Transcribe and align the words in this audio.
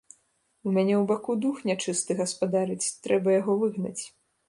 У 0.67 0.71
мяне 0.77 0.93
ў 1.01 1.03
баку 1.11 1.31
дух 1.43 1.61
нячысты 1.73 2.19
гаспадарыць, 2.25 2.81
трэба 3.07 3.41
яго 3.41 3.63
выгнаць. 3.67 3.99